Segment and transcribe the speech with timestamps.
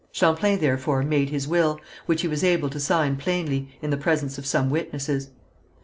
[0.11, 4.39] Champlain, therefore, made his will, which he was able to sign plainly, in the presence
[4.39, 5.29] of some witnesses.